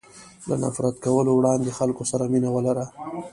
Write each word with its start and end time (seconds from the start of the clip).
له 0.47 0.55
نفرت 0.63 0.95
کولو 1.05 1.31
وړاندې 1.35 1.75
خلکو 1.79 2.03
سره 2.11 2.23
مینه 2.31 2.49
ولره. 2.51 2.85